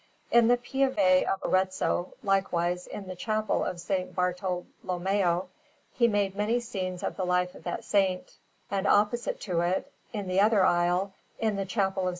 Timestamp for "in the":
0.31-0.57, 2.87-3.15, 10.11-10.39, 11.37-11.65